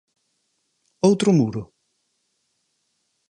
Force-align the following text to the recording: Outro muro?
Outro 1.07 1.29
muro? 1.39 1.61